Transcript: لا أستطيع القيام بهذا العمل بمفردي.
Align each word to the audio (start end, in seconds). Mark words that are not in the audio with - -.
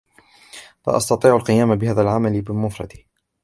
لا 0.87 0.97
أستطيع 0.97 1.35
القيام 1.35 1.75
بهذا 1.75 2.01
العمل 2.01 2.41
بمفردي. 2.41 3.07